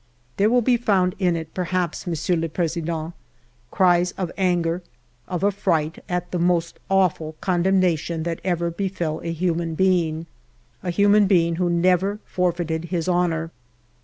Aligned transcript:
"There 0.37 0.49
will 0.49 0.63
be 0.63 0.77
found 0.77 1.13
in 1.19 1.35
it, 1.35 1.53
perhaps. 1.53 2.07
Monsieur 2.07 2.35
le 2.35 2.49
President, 2.49 3.13
cries 3.69 4.13
of 4.13 4.31
anger, 4.35 4.81
of 5.27 5.43
affright, 5.43 6.03
at 6.09 6.31
the 6.31 6.39
most 6.39 6.79
awful 6.89 7.35
condemnation 7.39 8.23
that 8.23 8.41
ever 8.43 8.71
befell 8.71 9.19
a 9.21 9.31
human 9.31 9.75
being,— 9.75 10.25
a 10.81 10.89
human 10.89 11.27
being 11.27 11.57
who 11.57 11.69
never 11.69 12.17
forfeited 12.25 12.85
his 12.85 13.07
honor. 13.07 13.51